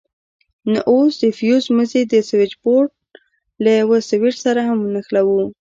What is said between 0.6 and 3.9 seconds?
نو اوس د فيوز مزي د سوېچبورډ له